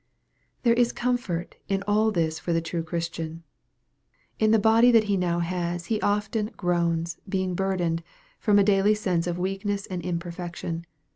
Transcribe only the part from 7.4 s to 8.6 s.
burdened," from